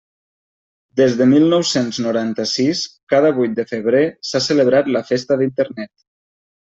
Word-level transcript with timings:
Des 1.01 1.17
de 1.19 1.27
mil 1.33 1.43
nou-cents 1.51 1.99
noranta-sis, 2.05 2.81
cada 3.15 3.31
vuit 3.41 3.53
de 3.61 3.67
febrer, 3.75 4.01
s'ha 4.31 4.43
celebrat 4.47 4.91
la 4.97 5.07
Festa 5.11 5.39
d'Internet. 5.43 5.93